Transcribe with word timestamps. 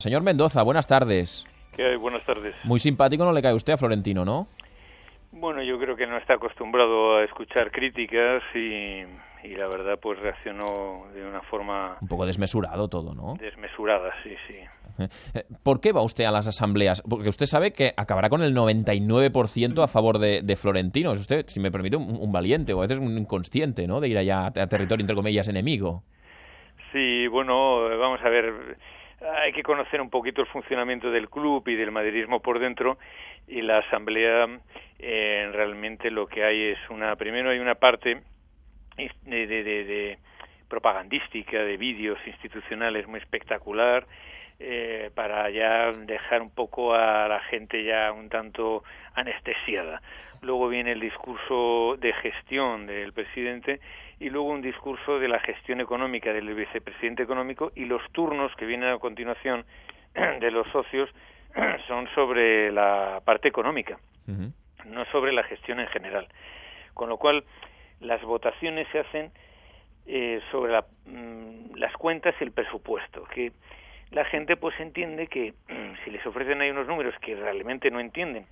Señor 0.00 0.22
Mendoza, 0.22 0.62
buenas 0.62 0.86
tardes. 0.86 1.44
¿Qué 1.74 1.84
hay? 1.84 1.96
Buenas 1.96 2.24
tardes. 2.24 2.54
Muy 2.62 2.78
simpático 2.78 3.24
no 3.24 3.32
le 3.32 3.42
cae 3.42 3.52
usted 3.52 3.72
a 3.72 3.76
Florentino, 3.76 4.24
¿no? 4.24 4.46
Bueno, 5.32 5.60
yo 5.60 5.76
creo 5.76 5.96
que 5.96 6.06
no 6.06 6.16
está 6.18 6.34
acostumbrado 6.34 7.16
a 7.16 7.24
escuchar 7.24 7.72
críticas 7.72 8.44
y, 8.54 9.02
y 9.42 9.56
la 9.56 9.66
verdad 9.66 9.98
pues 10.00 10.20
reaccionó 10.20 11.08
de 11.12 11.26
una 11.26 11.42
forma... 11.42 11.96
Un 12.00 12.06
poco 12.06 12.26
desmesurado 12.26 12.86
todo, 12.86 13.12
¿no? 13.12 13.34
Desmesurada, 13.40 14.12
sí, 14.22 14.36
sí. 14.46 14.54
Eh, 15.34 15.42
¿Por 15.64 15.80
qué 15.80 15.90
va 15.90 16.02
usted 16.02 16.26
a 16.26 16.30
las 16.30 16.46
asambleas? 16.46 17.02
Porque 17.02 17.28
usted 17.28 17.46
sabe 17.46 17.72
que 17.72 17.92
acabará 17.96 18.28
con 18.28 18.44
el 18.44 18.54
99% 18.54 19.82
a 19.82 19.88
favor 19.88 20.20
de, 20.20 20.42
de, 20.42 20.54
Florentino. 20.54 21.10
Es 21.10 21.18
usted, 21.18 21.44
si 21.48 21.58
me 21.58 21.72
permite, 21.72 21.96
un, 21.96 22.18
un, 22.20 22.30
valiente 22.30 22.72
o 22.72 22.78
a 22.78 22.82
veces 22.82 23.00
un 23.00 23.18
inconsciente, 23.18 23.88
¿no? 23.88 23.98
De 23.98 24.06
ir 24.06 24.18
allá 24.18 24.42
a, 24.42 24.46
a 24.46 24.68
territorio, 24.68 25.02
entre 25.02 25.16
comillas, 25.16 25.48
enemigo. 25.48 26.04
Sí, 26.92 27.26
bueno, 27.26 27.88
vamos 27.98 28.20
a 28.22 28.28
ver 28.28 28.78
hay 29.20 29.52
que 29.52 29.62
conocer 29.62 30.00
un 30.00 30.10
poquito 30.10 30.40
el 30.40 30.46
funcionamiento 30.46 31.10
del 31.10 31.28
club 31.28 31.66
y 31.68 31.74
del 31.74 31.90
madridismo 31.90 32.40
por 32.40 32.58
dentro 32.58 32.98
y 33.46 33.62
la 33.62 33.78
asamblea 33.78 34.48
eh, 34.98 35.50
realmente 35.52 36.10
lo 36.10 36.26
que 36.26 36.44
hay 36.44 36.62
es 36.70 36.78
una 36.90 37.16
primero 37.16 37.50
hay 37.50 37.58
una 37.58 37.74
parte 37.74 38.22
de, 38.96 39.46
de, 39.46 39.46
de, 39.46 39.84
de 39.84 40.18
propagandística 40.68 41.58
de 41.58 41.76
vídeos 41.76 42.18
institucionales 42.26 43.06
muy 43.06 43.20
espectacular 43.20 44.06
eh, 44.60 45.10
para 45.14 45.48
ya 45.50 45.92
dejar 45.92 46.42
un 46.42 46.50
poco 46.50 46.94
a 46.94 47.28
la 47.28 47.40
gente 47.40 47.84
ya 47.84 48.12
un 48.12 48.28
tanto 48.28 48.82
anestesiada. 49.14 50.02
Luego 50.42 50.68
viene 50.68 50.92
el 50.92 51.00
discurso 51.00 51.96
de 51.98 52.12
gestión 52.14 52.86
del 52.86 53.12
presidente 53.12 53.80
y 54.20 54.30
luego 54.30 54.48
un 54.48 54.62
discurso 54.62 55.18
de 55.18 55.28
la 55.28 55.38
gestión 55.40 55.80
económica 55.80 56.32
del 56.32 56.52
vicepresidente 56.54 57.22
económico 57.22 57.72
y 57.74 57.84
los 57.84 58.02
turnos 58.12 58.54
que 58.56 58.66
vienen 58.66 58.90
a 58.90 58.98
continuación 58.98 59.64
de 60.40 60.50
los 60.50 60.66
socios 60.68 61.08
son 61.86 62.08
sobre 62.14 62.72
la 62.72 63.20
parte 63.24 63.48
económica, 63.48 63.98
uh 64.26 64.32
-huh. 64.32 64.52
no 64.86 65.04
sobre 65.06 65.32
la 65.32 65.44
gestión 65.44 65.80
en 65.80 65.88
general. 65.88 66.26
Con 66.94 67.08
lo 67.08 67.16
cual, 67.16 67.44
las 68.00 68.22
votaciones 68.22 68.86
se 68.92 69.00
hacen 69.00 69.30
eh, 70.10 70.40
sobre 70.50 70.72
la, 70.72 70.86
mm, 71.04 71.74
las 71.76 71.92
cuentas 71.92 72.34
y 72.40 72.44
el 72.44 72.52
presupuesto, 72.52 73.24
que 73.24 73.52
la 74.10 74.24
gente 74.24 74.56
pues 74.56 74.78
entiende 74.80 75.26
que 75.26 75.52
si 76.04 76.10
les 76.10 76.24
ofrecen 76.26 76.62
ahí 76.62 76.70
unos 76.70 76.86
números 76.86 77.14
que 77.20 77.36
realmente 77.36 77.90
no 77.90 78.00
entienden, 78.00 78.46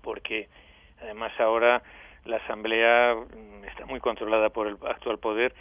porque 0.00 0.48
además 1.02 1.32
ahora 1.40 1.82
la 2.24 2.36
Asamblea 2.36 3.16
está 3.66 3.84
muy 3.86 3.98
controlada 3.98 4.50
por 4.50 4.68
el 4.68 4.76
actual 4.86 5.18
poder 5.18 5.54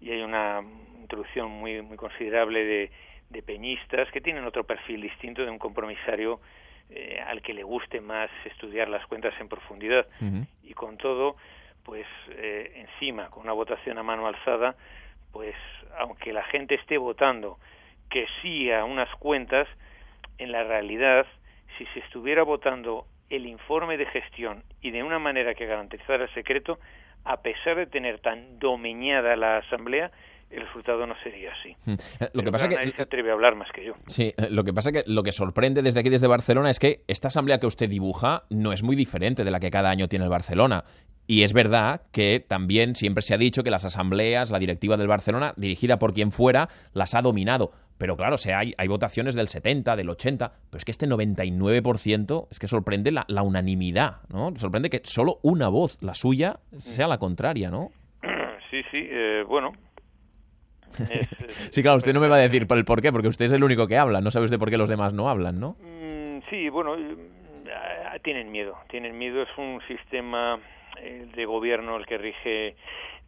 y 0.00 0.10
hay 0.10 0.22
una 0.22 0.62
introducción 1.00 1.48
muy, 1.48 1.80
muy 1.82 1.96
considerable 1.96 2.64
de, 2.64 2.90
de 3.30 3.42
peñistas 3.42 4.10
que 4.10 4.20
tienen 4.20 4.44
otro 4.44 4.64
perfil 4.64 5.00
distinto 5.02 5.44
de 5.44 5.50
un 5.50 5.58
compromisario 5.58 6.40
eh, 6.90 7.20
al 7.24 7.42
que 7.42 7.54
le 7.54 7.62
guste 7.62 8.00
más 8.00 8.30
estudiar 8.44 8.88
las 8.88 9.06
cuentas 9.06 9.34
en 9.40 9.48
profundidad. 9.48 10.06
Uh 10.20 10.24
-huh. 10.24 10.46
Y 10.62 10.74
con 10.74 10.96
todo, 10.96 11.36
pues 11.86 12.06
eh, 12.30 12.72
encima, 12.74 13.30
con 13.30 13.44
una 13.44 13.52
votación 13.52 13.96
a 13.96 14.02
mano 14.02 14.26
alzada, 14.26 14.74
pues 15.32 15.54
aunque 15.98 16.32
la 16.32 16.42
gente 16.44 16.74
esté 16.74 16.98
votando 16.98 17.58
que 18.10 18.26
sí 18.42 18.70
a 18.72 18.84
unas 18.84 19.08
cuentas, 19.16 19.68
en 20.38 20.52
la 20.52 20.64
realidad, 20.64 21.26
si 21.78 21.86
se 21.86 22.00
estuviera 22.00 22.42
votando 22.42 23.06
el 23.30 23.46
informe 23.46 23.96
de 23.96 24.06
gestión 24.06 24.64
y 24.82 24.90
de 24.90 25.02
una 25.02 25.18
manera 25.20 25.54
que 25.54 25.66
garantizara 25.66 26.24
el 26.24 26.34
secreto, 26.34 26.78
a 27.24 27.40
pesar 27.40 27.76
de 27.76 27.86
tener 27.86 28.18
tan 28.18 28.58
domeñada 28.58 29.36
la 29.36 29.58
Asamblea, 29.58 30.10
el 30.50 30.62
resultado 30.62 31.06
no 31.06 31.14
sería 31.22 31.50
así. 31.52 31.76
Lo 32.32 32.42
que 32.42 32.52
pasa 32.52 32.68
que 32.68 32.76
nadie 32.76 32.92
se 32.94 33.02
atreve 33.02 33.30
a 33.30 33.34
hablar 33.34 33.56
más 33.56 33.70
que 33.72 33.84
yo. 33.84 33.94
Sí, 34.06 34.32
lo 34.50 34.64
que 34.64 34.72
pasa 34.72 34.92
que 34.92 35.02
lo 35.06 35.22
que 35.22 35.32
sorprende 35.32 35.82
desde 35.82 36.00
aquí 36.00 36.08
desde 36.08 36.26
Barcelona 36.26 36.70
es 36.70 36.78
que 36.78 37.02
esta 37.08 37.28
asamblea 37.28 37.58
que 37.58 37.66
usted 37.66 37.88
dibuja 37.88 38.44
no 38.50 38.72
es 38.72 38.82
muy 38.82 38.96
diferente 38.96 39.44
de 39.44 39.50
la 39.50 39.60
que 39.60 39.70
cada 39.70 39.90
año 39.90 40.08
tiene 40.08 40.24
el 40.24 40.30
Barcelona. 40.30 40.84
Y 41.28 41.42
es 41.42 41.52
verdad 41.52 42.02
que 42.12 42.38
también 42.46 42.94
siempre 42.94 43.22
se 43.22 43.34
ha 43.34 43.38
dicho 43.38 43.64
que 43.64 43.70
las 43.70 43.84
asambleas, 43.84 44.50
la 44.50 44.60
directiva 44.60 44.96
del 44.96 45.08
Barcelona, 45.08 45.54
dirigida 45.56 45.98
por 45.98 46.14
quien 46.14 46.30
fuera, 46.30 46.68
las 46.92 47.16
ha 47.16 47.22
dominado. 47.22 47.72
Pero 47.98 48.16
claro, 48.16 48.34
o 48.34 48.38
sea, 48.38 48.60
hay, 48.60 48.74
hay 48.78 48.86
votaciones 48.86 49.34
del 49.34 49.48
70, 49.48 49.96
del 49.96 50.10
80, 50.10 50.52
pero 50.70 50.78
es 50.78 50.84
que 50.84 50.92
este 50.92 51.08
99% 51.08 52.46
es 52.50 52.58
que 52.60 52.68
sorprende 52.68 53.10
la, 53.10 53.24
la 53.26 53.42
unanimidad, 53.42 54.20
¿no? 54.28 54.54
Sorprende 54.54 54.90
que 54.90 55.00
solo 55.02 55.40
una 55.42 55.68
voz, 55.68 56.00
la 56.02 56.14
suya, 56.14 56.60
sea 56.78 57.08
la 57.08 57.18
contraria, 57.18 57.70
¿no? 57.70 57.90
Sí, 58.70 58.82
sí, 58.90 58.98
eh, 59.10 59.42
bueno, 59.48 59.72
sí, 61.70 61.82
claro, 61.82 61.98
usted 61.98 62.12
no 62.12 62.20
me 62.20 62.28
va 62.28 62.36
a 62.36 62.40
decir 62.40 62.66
por 62.66 62.78
el 62.78 62.84
por 62.84 63.02
qué, 63.02 63.12
porque 63.12 63.28
usted 63.28 63.46
es 63.46 63.52
el 63.52 63.64
único 63.64 63.86
que 63.86 63.98
habla, 63.98 64.20
no 64.20 64.30
sabe 64.30 64.46
usted 64.46 64.58
por 64.58 64.70
qué 64.70 64.78
los 64.78 64.88
demás 64.88 65.12
no 65.14 65.28
hablan, 65.28 65.60
¿no? 65.60 65.76
Mm, 65.80 66.40
sí, 66.50 66.68
bueno, 66.68 66.96
eh, 66.96 67.16
tienen 68.22 68.50
miedo, 68.50 68.76
tienen 68.88 69.16
miedo, 69.16 69.42
es 69.42 69.58
un 69.58 69.80
sistema 69.86 70.58
eh, 70.98 71.26
de 71.34 71.44
gobierno 71.44 71.96
el 71.96 72.06
que 72.06 72.18
rige 72.18 72.76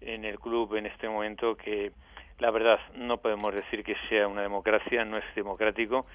en 0.00 0.24
el 0.24 0.38
club 0.38 0.74
en 0.76 0.86
este 0.86 1.08
momento 1.08 1.56
que 1.56 1.92
la 2.38 2.50
verdad 2.50 2.78
no 2.94 3.18
podemos 3.18 3.54
decir 3.54 3.82
que 3.82 3.96
sea 4.08 4.28
una 4.28 4.42
democracia, 4.42 5.04
no 5.04 5.18
es 5.18 5.24
democrático, 5.34 6.06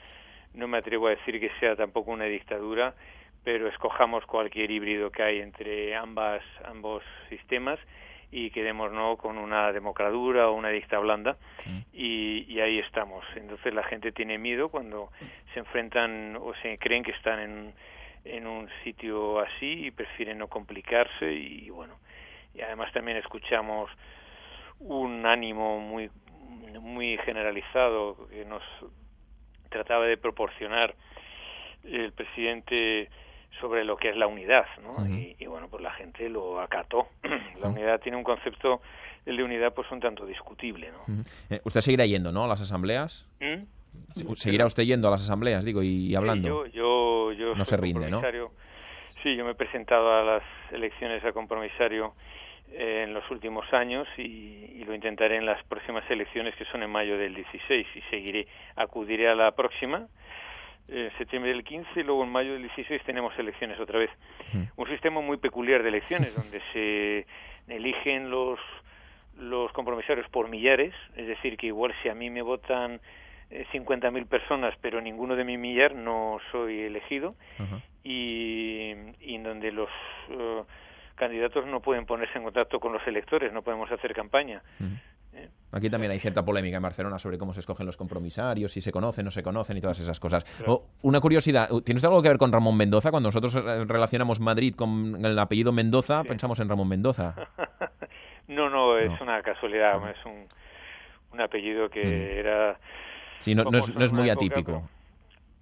no 0.53 0.67
me 0.67 0.77
atrevo 0.77 1.07
a 1.07 1.11
decir 1.11 1.39
que 1.39 1.51
sea 1.59 1.75
tampoco 1.75 2.11
una 2.11 2.25
dictadura, 2.25 2.93
pero 3.43 3.67
escojamos 3.67 4.25
cualquier 4.25 4.71
híbrido 4.71 5.11
que 5.11 5.23
hay 5.23 5.39
entre 5.39 5.95
ambas 5.95 6.41
ambos 6.65 7.03
sistemas 7.29 7.79
y 8.31 8.49
quedémonos 8.49 9.19
con 9.19 9.37
una 9.37 9.71
democradura 9.71 10.49
o 10.49 10.53
una 10.53 10.69
dicta 10.69 10.97
blanda 10.97 11.37
mm. 11.65 11.79
y, 11.93 12.45
y, 12.51 12.61
ahí 12.61 12.79
estamos. 12.79 13.23
Entonces 13.35 13.73
la 13.73 13.83
gente 13.83 14.11
tiene 14.11 14.39
miedo 14.39 14.69
cuando 14.69 15.11
se 15.53 15.59
enfrentan 15.59 16.35
o 16.37 16.53
se 16.63 16.79
creen 16.79 17.03
que 17.03 17.11
están 17.11 17.39
en, 17.39 17.73
en 18.25 18.47
un 18.47 18.69
sitio 18.83 19.39
así 19.39 19.85
y 19.85 19.91
prefieren 19.91 20.39
no 20.39 20.47
complicarse 20.47 21.31
y 21.31 21.69
bueno, 21.69 21.99
y 22.55 22.61
además 22.61 22.91
también 22.91 23.17
escuchamos 23.17 23.91
un 24.79 25.25
ánimo 25.25 25.79
muy 25.79 26.09
muy 26.79 27.17
generalizado 27.19 28.27
que 28.29 28.45
nos 28.45 28.63
trataba 29.69 30.05
de 30.05 30.17
proporcionar 30.17 30.95
el 31.83 32.11
presidente 32.13 33.09
sobre 33.59 33.83
lo 33.83 33.95
que 33.97 34.09
es 34.09 34.17
la 34.17 34.27
unidad, 34.27 34.65
¿no? 34.81 34.93
Uh 34.93 34.97
-huh. 34.99 35.35
y, 35.37 35.43
y, 35.43 35.45
bueno, 35.47 35.67
pues 35.69 35.81
la 35.83 35.91
gente 35.91 36.29
lo 36.29 36.59
acató. 36.59 37.07
la 37.61 37.69
unidad 37.69 37.99
tiene 38.01 38.17
un 38.17 38.23
concepto, 38.23 38.81
el 39.25 39.37
de 39.37 39.43
unidad, 39.43 39.73
pues 39.73 39.89
un 39.91 39.99
tanto 39.99 40.25
discutible, 40.25 40.91
¿no? 40.91 40.99
Uh 41.07 41.17
-huh. 41.19 41.25
eh, 41.49 41.61
¿Usted 41.63 41.81
seguirá 41.81 42.05
yendo, 42.05 42.31
no, 42.31 42.43
a 42.43 42.47
las 42.47 42.61
asambleas? 42.61 43.27
¿Mm? 43.39 43.63
¿Seguirá 44.35 44.65
usted 44.65 44.83
yendo 44.83 45.07
a 45.07 45.11
las 45.11 45.21
asambleas, 45.21 45.63
digo, 45.63 45.83
y, 45.83 46.07
y 46.07 46.15
hablando? 46.15 46.65
Sí, 46.65 46.71
yo, 46.73 47.31
yo, 47.31 47.31
yo 47.33 47.55
no 47.55 47.65
se 47.65 47.77
rinde, 47.77 48.09
¿no? 48.09 48.21
Sí, 49.21 49.35
yo 49.37 49.45
me 49.45 49.51
he 49.51 49.55
presentado 49.55 50.11
a 50.11 50.21
las 50.23 50.43
elecciones 50.71 51.23
a 51.23 51.31
compromisario 51.31 52.13
eh, 52.71 53.03
en 53.05 53.13
los 53.13 53.29
últimos 53.31 53.71
años 53.71 54.07
y, 54.17 54.21
y, 54.21 54.83
lo 54.83 54.93
intentaré 54.93 55.37
en 55.37 55.45
las 55.45 55.63
próximas 55.65 56.03
elecciones 56.09 56.55
que 56.55 56.65
son 56.65 56.83
en 56.83 56.89
mayo 56.89 57.17
del 57.17 57.33
16 57.35 57.87
y 57.95 58.01
seguiré, 58.09 58.47
acudiré 58.75 59.29
a 59.29 59.35
la 59.35 59.51
próxima 59.51 60.07
en 60.87 61.17
septiembre 61.17 61.51
del 61.51 61.63
15 61.63 61.99
y 61.99 62.03
luego 62.03 62.23
en 62.23 62.31
mayo 62.31 62.53
del 62.53 62.63
16 62.63 63.01
tenemos 63.03 63.37
elecciones 63.37 63.79
otra 63.79 63.99
vez. 63.99 64.09
Un 64.75 64.87
sistema 64.87 65.21
muy 65.21 65.37
peculiar 65.37 65.81
de 65.83 65.89
elecciones 65.89 66.35
donde 66.35 66.61
se 66.73 67.25
eligen 67.67 68.29
los 68.29 68.59
los 69.37 69.71
compromisarios 69.71 70.29
por 70.29 70.47
millares, 70.47 70.93
es 71.15 71.27
decir, 71.27 71.57
que 71.57 71.67
igual 71.67 71.93
si 72.01 72.09
a 72.09 72.13
mí 72.13 72.29
me 72.29 72.41
votan 72.41 73.01
eh, 73.49 73.65
50.000 73.73 74.27
personas, 74.27 74.75
pero 74.81 75.01
ninguno 75.01 75.35
de 75.35 75.43
mi 75.43 75.57
millar 75.57 75.95
no 75.95 76.39
soy 76.51 76.81
elegido, 76.81 77.35
uh 77.59 77.63
-huh. 77.63 77.81
y, 78.03 78.93
y, 79.21 79.35
en 79.35 79.43
donde 79.43 79.71
los 79.71 79.89
uh, 80.29 80.63
candidatos 81.15 81.65
no 81.65 81.79
pueden 81.81 82.05
ponerse 82.05 82.37
en 82.37 82.43
contacto 82.43 82.79
con 82.79 82.93
los 82.93 83.05
electores, 83.07 83.51
no 83.51 83.63
podemos 83.63 83.91
hacer 83.91 84.13
campaña. 84.13 84.61
Uh 84.79 84.83
-huh. 84.83 84.99
Aquí 85.73 85.89
también 85.89 86.11
hay 86.11 86.19
cierta 86.19 86.45
polémica 86.45 86.77
en 86.77 86.83
Barcelona 86.83 87.17
sobre 87.17 87.37
cómo 87.37 87.53
se 87.53 87.61
escogen 87.61 87.85
los 87.85 87.97
compromisarios, 87.97 88.71
si 88.71 88.79
se 88.79 88.91
conocen, 88.91 89.25
no 89.25 89.31
se 89.31 89.41
conocen 89.41 89.75
y 89.77 89.81
todas 89.81 89.99
esas 89.99 90.19
cosas. 90.19 90.43
Claro. 90.43 90.83
Una 91.01 91.19
curiosidad, 91.19 91.67
¿tiene 91.83 91.97
usted 91.97 92.07
algo 92.07 92.21
que 92.21 92.29
ver 92.29 92.37
con 92.37 92.51
Ramón 92.51 92.77
Mendoza? 92.77 93.09
Cuando 93.09 93.27
nosotros 93.27 93.55
eh, 93.55 93.85
relacionamos 93.85 94.39
Madrid 94.39 94.75
con 94.75 95.25
el 95.25 95.37
apellido 95.39 95.71
Mendoza, 95.71 96.21
sí. 96.21 96.27
pensamos 96.27 96.59
en 96.59 96.69
Ramón 96.69 96.87
Mendoza. 96.87 97.33
no, 98.47 98.69
no, 98.69 98.97
es 98.97 99.09
no. 99.09 99.17
una 99.21 99.41
casualidad, 99.41 99.99
no. 99.99 100.09
es 100.09 100.25
un, 100.25 100.45
un, 101.31 101.41
apellido 101.41 101.89
que 101.89 102.03
mm. 102.03 102.37
era... 102.39 102.79
Sí, 103.39 103.55
no, 103.55 103.63
no 103.63 103.79
es, 103.79 103.93
no 103.93 104.05
es 104.05 104.13
muy 104.13 104.29
época, 104.29 104.45
atípico. 104.45 104.89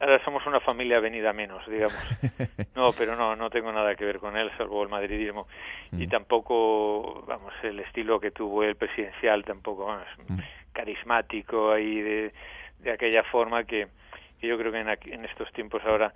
Ahora 0.01 0.19
somos 0.25 0.43
una 0.47 0.59
familia 0.59 0.99
venida 0.99 1.31
menos, 1.31 1.65
digamos. 1.67 1.95
No, 2.75 2.91
pero 2.93 3.15
no, 3.15 3.35
no 3.35 3.49
tengo 3.51 3.71
nada 3.71 3.93
que 3.95 4.05
ver 4.05 4.17
con 4.17 4.35
él, 4.35 4.49
salvo 4.57 4.81
el 4.81 4.89
madridismo. 4.89 5.47
Mm. 5.91 6.01
Y 6.01 6.07
tampoco, 6.07 7.23
vamos, 7.27 7.53
el 7.61 7.79
estilo 7.81 8.19
que 8.19 8.31
tuvo 8.31 8.63
el 8.63 8.75
presidencial, 8.75 9.43
tampoco, 9.45 9.85
vamos, 9.85 10.07
mm. 10.27 10.39
carismático 10.73 11.71
ahí 11.71 12.01
de, 12.01 12.33
de 12.79 12.91
aquella 12.91 13.23
forma 13.23 13.65
que, 13.65 13.87
que 14.39 14.47
yo 14.47 14.57
creo 14.57 14.71
que 14.71 14.79
en, 14.79 14.89
en, 14.89 15.25
estos 15.25 15.51
tiempos 15.51 15.83
ahora 15.85 16.13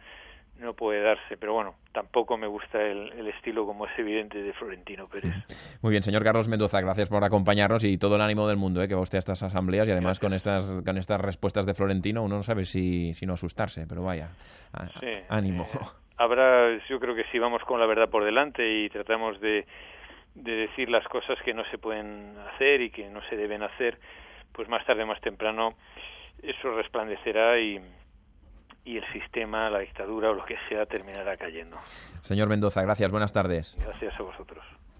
no 0.60 0.74
puede 0.74 1.02
darse. 1.02 1.38
Pero 1.38 1.54
bueno, 1.54 1.75
tampoco 1.92 2.38
me 2.38 2.48
gusta 2.48 2.81
el, 2.81 3.12
el, 3.13 3.28
estilo, 3.28 3.66
como 3.66 3.86
es 3.86 3.98
evidente, 3.98 4.42
de 4.42 4.54
Florentino 4.54 5.07
Pérez. 5.07 5.34
Muy 5.81 5.92
bien, 5.92 6.04
señor 6.04 6.24
Carlos 6.24 6.48
Mendoza, 6.48 6.81
gracias 6.81 7.10
por 7.10 7.24
acompañarnos 7.24 7.84
y 7.84 7.98
todo 7.98 8.16
el 8.16 8.22
ánimo 8.22 8.48
del 8.48 8.57
mundo 8.57 8.81
¿eh? 8.81 8.88
que 8.88 8.96
va 8.96 9.02
usted 9.02 9.18
a 9.18 9.19
estas 9.19 9.44
asambleas 9.44 9.88
y 9.88 9.92
además 9.92 10.19
con 10.19 10.34
estas, 10.34 10.81
con 10.86 10.98
estas 10.98 11.22
respuestas 11.22 11.66
de 11.66 11.74
Florentino 11.74 12.24
uno 12.24 12.38
no 12.38 12.44
sabe 12.44 12.66
si, 12.66 13.13
si 13.13 13.25
no 13.25 13.34
asustarse, 13.34 13.86
pero 13.88 14.04
vaya, 14.04 14.30
ánimo. 15.30 15.66
habrá, 16.18 16.78
yo 16.88 17.00
creo 17.00 17.16
que 17.16 17.25
si 17.31 17.40
vamos 17.40 17.63
con 17.63 17.80
la 17.80 17.86
verdad 17.86 18.10
por 18.10 18.24
delante 18.24 18.68
y 18.68 18.90
tratamos 18.90 19.40
de, 19.42 19.66
de 20.36 20.51
decir 20.51 20.90
las 20.90 21.08
cosas 21.08 21.38
que 21.44 21.54
no 21.54 21.63
se 21.72 21.78
pueden 21.78 22.36
hacer 22.54 22.81
y 22.81 22.90
que 22.90 23.10
no 23.10 23.22
se 23.30 23.36
deben 23.36 23.63
hacer, 23.63 23.98
pues 24.51 24.69
más 24.69 24.86
tarde, 24.86 25.06
más 25.06 25.19
temprano, 25.22 25.75
eso 26.42 26.75
resplandecerá 26.75 27.60
y, 27.60 27.80
y 28.86 28.98
el 28.98 29.12
sistema, 29.12 29.70
la 29.70 29.80
dictadura 29.80 30.30
o 30.30 30.34
lo 30.34 30.46
que 30.46 30.56
sea 30.70 30.86
terminará 30.86 31.36
cayendo. 31.36 31.78
Señor 32.22 32.48
Mendoza, 32.48 32.82
gracias. 32.84 33.12
Buenas 33.12 33.34
tardes. 33.34 33.76
Gracias 33.84 34.14
a 34.20 34.24
vosotros. 34.24 34.64